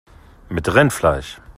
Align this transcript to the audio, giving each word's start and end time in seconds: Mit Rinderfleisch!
Mit 0.49 0.67
Rinderfleisch! 0.73 1.39